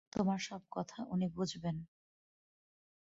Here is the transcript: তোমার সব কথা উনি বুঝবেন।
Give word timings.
তোমার 0.13 0.39
সব 0.39 0.61
কথা 0.71 0.99
উনি 1.07 1.27
বুঝবেন। 1.29 1.77